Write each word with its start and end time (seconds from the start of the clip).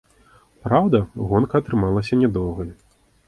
Праўда, 0.63 1.01
гонка 1.29 1.61
атрымалася 1.63 2.19
нядоўгай. 2.25 2.73